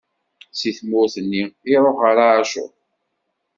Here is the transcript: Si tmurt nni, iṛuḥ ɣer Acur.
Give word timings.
Si 0.59 0.69
tmurt 0.77 1.15
nni, 1.23 1.43
iṛuḥ 1.73 1.97
ɣer 2.01 2.17
Acur. 2.31 2.71